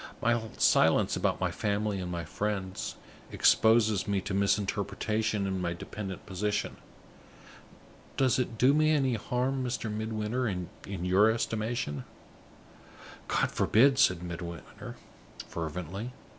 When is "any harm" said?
8.89-9.63